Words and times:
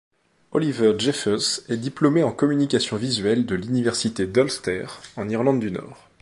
Oliver 0.51 0.95
Jeffers 0.97 1.61
est 1.69 1.77
diplômé 1.77 2.23
en 2.23 2.31
communication 2.31 2.97
visuelle 2.97 3.45
de 3.45 3.53
l'Université 3.53 4.25
d'Ulster, 4.25 4.87
en 5.15 5.29
Irlande 5.29 5.59
du 5.59 5.69
Nord. 5.69 6.09